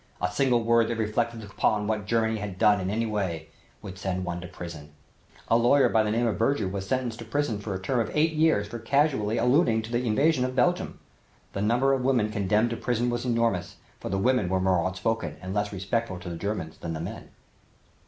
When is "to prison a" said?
4.41-5.55